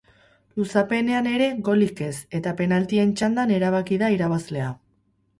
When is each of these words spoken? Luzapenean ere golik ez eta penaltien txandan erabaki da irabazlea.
Luzapenean 0.59 1.27
ere 1.31 1.49
golik 1.67 1.99
ez 2.05 2.13
eta 2.39 2.53
penaltien 2.61 3.11
txandan 3.19 3.53
erabaki 3.59 3.99
da 4.05 4.09
irabazlea. 4.15 4.71